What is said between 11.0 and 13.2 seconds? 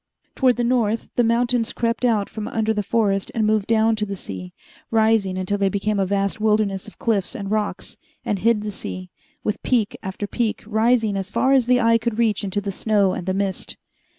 as far as the eye could reach into the snow